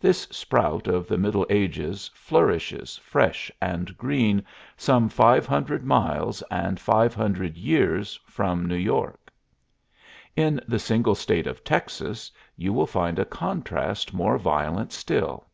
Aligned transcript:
This 0.00 0.22
sprout 0.30 0.86
of 0.88 1.06
the 1.08 1.18
Middle 1.18 1.44
Ages 1.50 2.10
flourishes 2.14 2.96
fresh 3.04 3.50
and 3.60 3.98
green 3.98 4.42
some 4.78 5.10
five 5.10 5.44
hundred 5.44 5.84
miles 5.84 6.42
and 6.50 6.80
five 6.80 7.12
hundred 7.12 7.58
years 7.58 8.18
from 8.24 8.64
New 8.64 8.76
York. 8.78 9.30
In 10.34 10.58
the 10.66 10.78
single 10.78 11.14
State 11.14 11.46
of 11.46 11.64
Texas 11.64 12.32
you 12.56 12.72
will 12.72 12.86
find 12.86 13.18
a 13.18 13.26
contrast 13.26 14.14
more 14.14 14.38
violent 14.38 14.90
still. 14.90 15.44